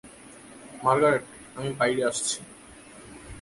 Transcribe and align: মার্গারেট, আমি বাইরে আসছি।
মার্গারেট, 0.83 1.23
আমি 1.55 1.69
বাইরে 1.79 2.01
আসছি। 2.05 2.37